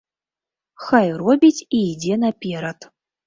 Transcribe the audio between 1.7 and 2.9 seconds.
і ідзе наперад.